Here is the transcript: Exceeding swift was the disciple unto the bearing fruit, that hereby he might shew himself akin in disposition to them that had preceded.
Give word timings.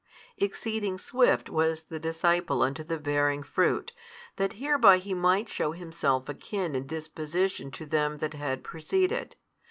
Exceeding 0.37 0.97
swift 0.97 1.47
was 1.47 1.83
the 1.83 1.99
disciple 1.99 2.63
unto 2.63 2.83
the 2.83 2.97
bearing 2.97 3.43
fruit, 3.43 3.91
that 4.37 4.53
hereby 4.53 4.97
he 4.97 5.13
might 5.13 5.47
shew 5.47 5.73
himself 5.73 6.27
akin 6.27 6.73
in 6.73 6.87
disposition 6.87 7.69
to 7.69 7.85
them 7.85 8.17
that 8.17 8.33
had 8.33 8.63
preceded. 8.63 9.35